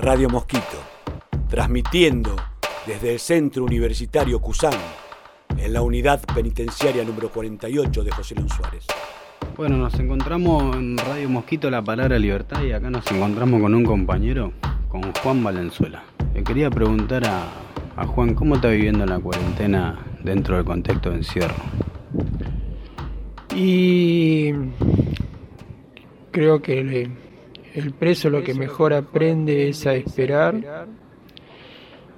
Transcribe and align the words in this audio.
Radio 0.00 0.28
Mosquito, 0.28 0.78
transmitiendo 1.48 2.36
desde 2.86 3.14
el 3.14 3.18
Centro 3.18 3.64
Universitario 3.64 4.40
Cusán, 4.40 4.78
en 5.56 5.72
la 5.72 5.82
unidad 5.82 6.22
penitenciaria 6.32 7.02
número 7.02 7.30
48 7.30 8.04
de 8.04 8.10
José 8.12 8.36
Luis 8.36 8.52
Suárez. 8.52 8.86
Bueno, 9.56 9.76
nos 9.76 9.98
encontramos 9.98 10.76
en 10.76 10.96
Radio 10.98 11.28
Mosquito 11.28 11.68
La 11.68 11.82
Palabra 11.82 12.16
Libertad 12.16 12.62
y 12.62 12.70
acá 12.70 12.88
nos 12.90 13.10
encontramos 13.10 13.60
con 13.60 13.74
un 13.74 13.84
compañero, 13.84 14.52
con 14.88 15.02
Juan 15.14 15.42
Valenzuela. 15.42 16.04
Le 16.32 16.44
quería 16.44 16.70
preguntar 16.70 17.26
a, 17.26 17.48
a 17.96 18.06
Juan, 18.06 18.34
¿cómo 18.36 18.54
está 18.54 18.68
viviendo 18.68 19.04
la 19.04 19.18
cuarentena 19.18 19.98
dentro 20.22 20.54
del 20.54 20.64
contexto 20.64 21.10
de 21.10 21.16
encierro? 21.16 21.56
Y 23.52 24.52
creo 26.30 26.62
que 26.62 27.10
el, 27.78 27.92
preso 27.92 28.30
lo 28.30 28.42
que 28.42 28.54
mejor 28.54 28.92
aprende 28.92 29.68
es 29.68 29.86
a 29.86 29.94
esperar 29.94 30.86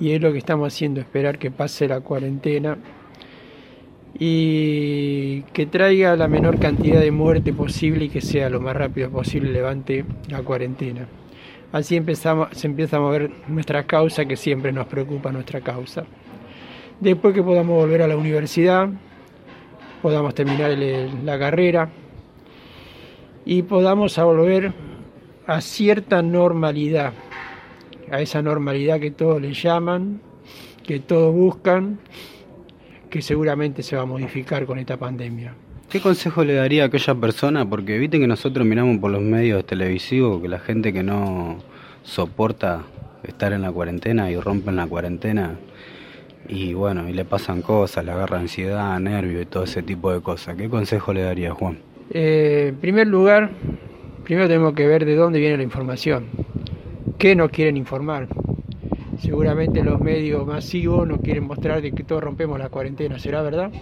y 0.00 0.12
es 0.12 0.20
lo 0.20 0.32
que 0.32 0.38
estamos 0.38 0.72
haciendo, 0.72 1.00
esperar 1.00 1.38
que 1.38 1.50
pase 1.50 1.88
la 1.88 2.00
cuarentena 2.00 2.78
y 4.18 5.42
que 5.52 5.66
traiga 5.66 6.16
la 6.16 6.28
menor 6.28 6.58
cantidad 6.58 7.00
de 7.00 7.10
muerte 7.10 7.52
posible 7.52 8.06
y 8.06 8.08
que 8.08 8.20
sea 8.20 8.50
lo 8.50 8.60
más 8.60 8.76
rápido 8.76 9.10
posible 9.10 9.52
levante 9.52 10.04
la 10.28 10.42
cuarentena. 10.42 11.06
Así 11.70 11.96
empezamos, 11.96 12.48
se 12.52 12.66
empieza 12.66 12.96
a 12.96 13.00
mover 13.00 13.30
nuestra 13.46 13.84
causa, 13.84 14.24
que 14.24 14.36
siempre 14.36 14.72
nos 14.72 14.86
preocupa 14.86 15.30
nuestra 15.30 15.60
causa. 15.60 16.04
Después 16.98 17.34
que 17.34 17.42
podamos 17.42 17.76
volver 17.76 18.02
a 18.02 18.08
la 18.08 18.16
universidad, 18.16 18.88
podamos 20.00 20.34
terminar 20.34 20.70
la 21.24 21.38
carrera 21.38 21.90
y 23.44 23.62
podamos 23.62 24.16
volver 24.16 24.72
a 25.48 25.62
cierta 25.62 26.20
normalidad, 26.20 27.14
a 28.10 28.20
esa 28.20 28.42
normalidad 28.42 29.00
que 29.00 29.10
todos 29.10 29.40
le 29.40 29.54
llaman, 29.54 30.20
que 30.86 31.00
todos 31.00 31.34
buscan, 31.34 31.98
que 33.08 33.22
seguramente 33.22 33.82
se 33.82 33.96
va 33.96 34.02
a 34.02 34.04
modificar 34.04 34.66
con 34.66 34.78
esta 34.78 34.98
pandemia. 34.98 35.54
¿Qué 35.88 36.00
consejo 36.00 36.44
le 36.44 36.52
daría 36.52 36.82
a 36.82 36.86
aquella 36.88 37.14
persona? 37.14 37.64
Porque 37.64 37.96
viste 37.96 38.20
que 38.20 38.26
nosotros 38.26 38.66
miramos 38.66 38.98
por 38.98 39.10
los 39.10 39.22
medios 39.22 39.66
televisivos 39.66 40.42
que 40.42 40.48
la 40.48 40.58
gente 40.58 40.92
que 40.92 41.02
no 41.02 41.56
soporta 42.02 42.82
estar 43.22 43.54
en 43.54 43.62
la 43.62 43.72
cuarentena 43.72 44.30
y 44.30 44.38
rompen 44.38 44.76
la 44.76 44.86
cuarentena 44.86 45.56
y 46.46 46.74
bueno, 46.74 47.08
y 47.08 47.14
le 47.14 47.24
pasan 47.24 47.62
cosas, 47.62 48.04
le 48.04 48.12
agarra 48.12 48.38
ansiedad, 48.38 49.00
nervio 49.00 49.40
y 49.40 49.46
todo 49.46 49.64
ese 49.64 49.82
tipo 49.82 50.12
de 50.12 50.20
cosas. 50.20 50.56
¿Qué 50.56 50.68
consejo 50.68 51.14
le 51.14 51.22
daría, 51.22 51.54
Juan? 51.54 51.78
Eh, 52.10 52.66
en 52.68 52.76
primer 52.76 53.06
lugar, 53.06 53.50
primero 54.28 54.46
tenemos 54.46 54.74
que 54.74 54.86
ver 54.86 55.06
de 55.06 55.16
dónde 55.16 55.40
viene 55.40 55.56
la 55.56 55.62
información. 55.62 56.26
¿Qué 57.16 57.34
nos 57.34 57.48
quieren 57.48 57.78
informar? 57.78 58.28
Seguramente 59.18 59.82
los 59.82 60.02
medios 60.02 60.46
masivos 60.46 61.08
nos 61.08 61.22
quieren 61.22 61.46
mostrar 61.46 61.80
de 61.80 61.92
que 61.92 62.04
todos 62.04 62.22
rompemos 62.22 62.58
la 62.58 62.68
cuarentena, 62.68 63.18
¿será 63.18 63.40
verdad? 63.40 63.72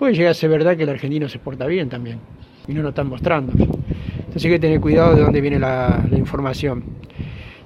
Puede 0.00 0.14
llegar 0.14 0.32
a 0.32 0.34
ser 0.34 0.50
verdad 0.50 0.76
que 0.76 0.82
el 0.82 0.88
argentino 0.88 1.28
se 1.28 1.38
porta 1.38 1.66
bien 1.66 1.88
también 1.88 2.18
y 2.66 2.74
no 2.74 2.82
lo 2.82 2.88
están 2.88 3.08
mostrando. 3.08 3.52
Entonces 3.52 4.44
hay 4.44 4.50
que 4.50 4.58
tener 4.58 4.80
cuidado 4.80 5.14
de 5.14 5.22
dónde 5.22 5.40
viene 5.40 5.60
la, 5.60 6.04
la 6.10 6.18
información. 6.18 6.82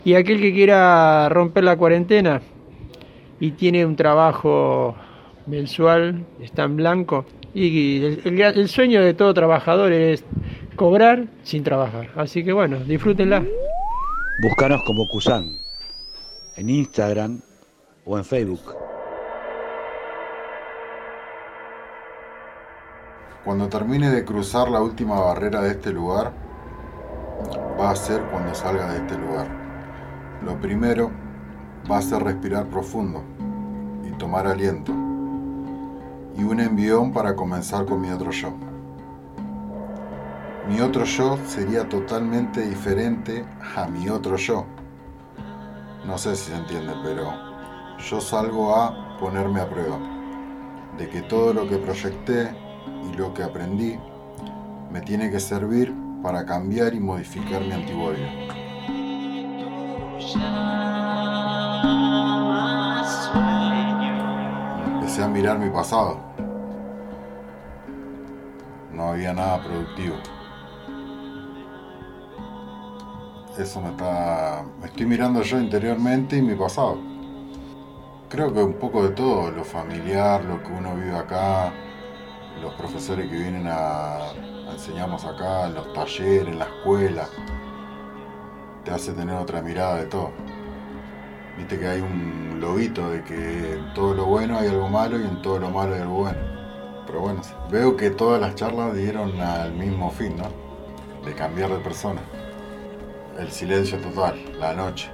Y 0.05 0.13
aquel 0.13 0.43
que 0.43 0.53
quiera 0.53 1.31
romper 1.31 1.65
la 1.65 1.79
cuarentena, 1.79 2.43
y 3.41 3.53
tiene 3.53 3.87
un 3.87 3.97
trabajo 3.97 4.95
mensual, 5.47 6.27
está 6.39 6.65
en 6.65 6.77
blanco. 6.77 7.25
Y 7.55 8.05
el, 8.25 8.69
sueño 8.69 9.03
de 9.03 9.15
todo 9.15 9.35
trabajador 9.35 9.93
es 9.93 10.25
cobrar 10.81 11.27
sin 11.43 11.63
trabajar. 11.63 12.09
Así 12.17 12.43
que 12.43 12.55
bueno, 12.55 12.79
disfrútenla. 12.79 13.45
Búscanos 14.43 14.83
como 14.87 15.07
Kusan 15.07 15.59
en 16.57 16.71
Instagram 16.71 17.43
o 18.07 18.17
en 18.17 18.25
Facebook. 18.25 18.63
Cuando 23.45 23.69
termine 23.69 24.09
de 24.09 24.25
cruzar 24.25 24.71
la 24.71 24.81
última 24.81 25.21
barrera 25.21 25.61
de 25.61 25.73
este 25.73 25.93
lugar, 25.93 26.33
va 27.79 27.91
a 27.91 27.97
ser 27.97 28.23
cuando 28.31 28.55
salga 28.55 28.91
de 28.91 29.01
este 29.01 29.19
lugar. 29.19 29.49
Lo 30.43 30.59
primero 30.63 31.11
va 31.91 31.99
a 31.99 32.03
ser 32.03 32.23
respirar 32.23 32.65
profundo 32.71 33.23
y 34.09 34.17
tomar 34.17 34.47
aliento. 34.47 34.93
Y 36.39 36.43
un 36.43 36.59
envión 36.59 37.13
para 37.13 37.37
comenzar 37.37 37.85
con 37.85 38.01
mi 38.01 38.09
otro 38.09 38.31
yo. 38.31 38.70
Mi 40.69 40.81
otro 40.81 41.05
yo 41.05 41.39
sería 41.47 41.89
totalmente 41.89 42.61
diferente 42.61 43.45
a 43.77 43.87
mi 43.87 44.09
otro 44.09 44.37
yo. 44.37 44.67
No 46.07 46.19
sé 46.19 46.37
si 46.37 46.51
se 46.51 46.57
entiende, 46.57 46.93
pero 47.03 47.33
yo 47.99 48.21
salgo 48.21 48.75
a 48.75 49.17
ponerme 49.19 49.61
a 49.61 49.69
prueba. 49.69 49.99
De 50.97 51.09
que 51.09 51.23
todo 51.23 51.53
lo 51.55 51.69
que 51.69 51.77
proyecté 51.79 52.55
y 53.11 53.17
lo 53.17 53.33
que 53.33 53.43
aprendí 53.43 53.99
me 54.91 55.01
tiene 55.01 55.31
que 55.31 55.41
servir 55.41 55.95
para 56.23 56.45
cambiar 56.45 56.95
y 56.95 57.01
modificar 57.01 57.63
mi 57.63 57.73
antiguo 57.73 58.13
Empecé 64.85 65.23
a 65.23 65.29
mirar 65.29 65.59
mi 65.59 65.71
pasado. 65.71 66.21
No 68.93 69.09
había 69.09 69.33
nada 69.33 69.63
productivo. 69.63 70.17
Eso 73.61 73.79
me 73.83 73.91
está. 73.91 74.65
Me 74.81 74.87
estoy 74.87 75.05
mirando 75.05 75.43
yo 75.43 75.61
interiormente 75.61 76.35
y 76.39 76.41
mi 76.41 76.55
pasado. 76.55 76.97
Creo 78.31 78.55
que 78.55 78.63
un 78.63 78.73
poco 78.75 79.03
de 79.03 79.11
todo, 79.11 79.51
lo 79.51 79.65
familiar, 79.65 80.43
lo 80.45 80.63
que 80.63 80.73
uno 80.73 80.95
vive 80.95 81.15
acá, 81.15 81.71
los 82.63 82.73
profesores 82.75 83.29
que 83.29 83.37
vienen 83.37 83.67
a, 83.67 84.31
a 84.31 84.73
enseñarnos 84.73 85.27
acá, 85.27 85.69
los 85.69 85.93
talleres, 85.93 86.57
la 86.57 86.65
escuela, 86.65 87.29
te 88.83 88.93
hace 88.93 89.13
tener 89.13 89.35
otra 89.35 89.61
mirada 89.61 89.97
de 89.97 90.07
todo. 90.07 90.31
Viste 91.59 91.79
que 91.79 91.87
hay 91.87 92.01
un 92.01 92.61
lobito 92.61 93.11
de 93.11 93.23
que 93.25 93.75
en 93.75 93.93
todo 93.93 94.15
lo 94.15 94.25
bueno 94.25 94.59
hay 94.59 94.69
algo 94.69 94.89
malo 94.89 95.21
y 95.21 95.25
en 95.25 95.43
todo 95.43 95.59
lo 95.59 95.69
malo 95.71 95.95
hay 95.97 96.01
algo 96.01 96.15
bueno. 96.15 96.39
Pero 97.07 97.21
bueno, 97.21 97.43
veo 97.71 97.95
que 97.95 98.09
todas 98.09 98.41
las 98.41 98.55
charlas 98.55 98.97
dieron 98.97 99.39
al 99.39 99.75
mismo 99.75 100.11
fin, 100.11 100.35
¿no? 100.39 100.49
De 101.27 101.35
cambiar 101.35 101.69
de 101.69 101.79
persona. 101.81 102.23
El 103.41 103.51
silencio 103.51 103.99
total, 103.99 104.39
la 104.59 104.75
noche. 104.75 105.11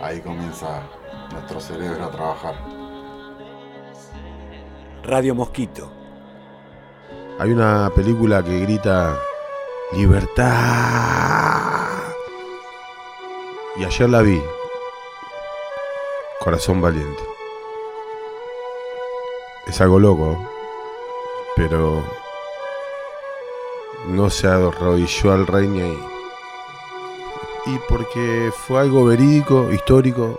Ahí 0.00 0.18
comienza 0.22 0.80
nuestro 1.30 1.60
cerebro 1.60 2.06
a 2.06 2.10
trabajar. 2.10 2.54
Radio 5.02 5.34
Mosquito. 5.34 5.92
Hay 7.38 7.50
una 7.52 7.90
película 7.94 8.42
que 8.42 8.60
grita 8.60 9.14
libertad. 9.92 10.54
Y 13.76 13.84
ayer 13.84 14.08
la 14.08 14.22
vi. 14.22 14.42
Corazón 16.40 16.80
valiente. 16.80 17.22
Es 19.66 19.78
algo 19.82 19.98
loco, 19.98 20.48
pero 21.56 22.02
no 24.06 24.30
se 24.30 24.46
arrodilló 24.46 25.32
al 25.32 25.46
rey 25.46 25.66
ni 25.66 25.80
ahí. 25.80 25.98
Y 27.66 27.78
porque 27.88 28.50
fue 28.56 28.80
algo 28.80 29.04
verídico, 29.06 29.72
histórico, 29.72 30.38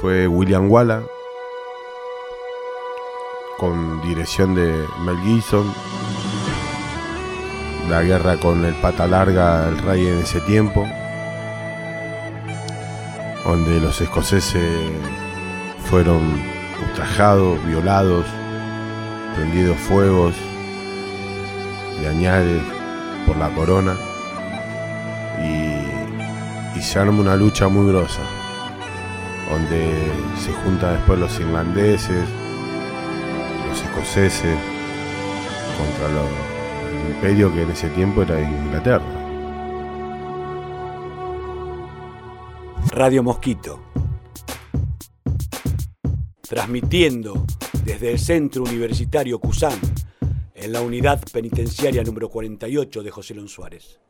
fue 0.00 0.26
William 0.26 0.70
Wallace, 0.70 1.06
con 3.58 4.00
dirección 4.02 4.54
de 4.54 4.86
Mel 5.04 5.18
Gibson, 5.18 5.72
la 7.90 8.02
guerra 8.02 8.38
con 8.38 8.64
el 8.64 8.74
pata 8.76 9.06
larga, 9.06 9.68
el 9.68 9.78
rey 9.78 10.06
en 10.06 10.18
ese 10.18 10.40
tiempo, 10.42 10.86
donde 13.44 13.78
los 13.80 14.00
escoceses 14.00 14.90
fueron 15.90 16.42
ultrajados, 16.82 17.62
violados, 17.66 18.24
prendidos 19.34 19.76
fuegos 19.76 20.34
de 22.00 22.08
añades 22.08 22.62
por 23.26 23.36
la 23.36 23.48
corona 23.50 23.96
y, 25.42 26.78
y 26.78 26.82
se 26.82 26.98
arma 26.98 27.20
una 27.20 27.36
lucha 27.36 27.68
muy 27.68 27.88
grosa, 27.88 28.22
donde 29.50 30.10
se 30.38 30.52
juntan 30.52 30.94
después 30.94 31.18
los 31.18 31.38
irlandeses, 31.40 32.28
los 33.68 33.82
escoceses 33.82 34.56
contra 35.76 36.08
el 36.08 37.14
imperio 37.14 37.52
que 37.52 37.62
en 37.62 37.70
ese 37.70 37.88
tiempo 37.90 38.22
era 38.22 38.40
Inglaterra. 38.40 39.04
Radio 42.90 43.22
Mosquito. 43.22 43.82
Transmitiendo 46.40 47.44
desde 47.84 48.12
el 48.12 48.18
Centro 48.18 48.62
Universitario 48.62 49.38
Cusán, 49.38 49.78
en 50.56 50.72
la 50.72 50.80
unidad 50.80 51.22
penitenciaria 51.32 52.02
número 52.02 52.28
48 52.30 53.02
de 53.02 53.10
José 53.10 53.34
Lon 53.34 53.48
Suárez. 53.48 54.00